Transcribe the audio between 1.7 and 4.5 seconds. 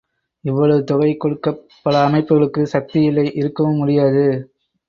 பல அமைப்புகளுக்கு சக்தியில்லை இருக்கவும் முடியாது.